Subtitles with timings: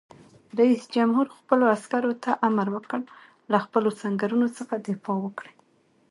[0.59, 3.01] رئیس جمهور خپلو عسکرو ته امر وکړ؛
[3.51, 5.53] له خپلو سنگرونو څخه دفاع وکړئ!